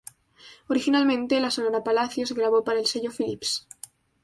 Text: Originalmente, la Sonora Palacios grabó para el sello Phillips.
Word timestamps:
Originalmente, 0.67 1.39
la 1.39 1.51
Sonora 1.51 1.83
Palacios 1.83 2.31
grabó 2.31 2.63
para 2.63 2.79
el 2.79 2.87
sello 2.87 3.11
Phillips. 3.15 3.67